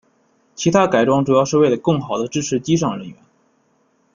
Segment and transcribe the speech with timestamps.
[0.55, 3.15] 其它改装主要是为了更好地支持机上人员。